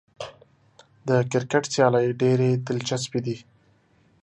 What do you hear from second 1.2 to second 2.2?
کرکټ سیالۍ